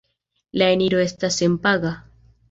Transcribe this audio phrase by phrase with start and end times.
[0.61, 1.93] La eniro estas senpaga.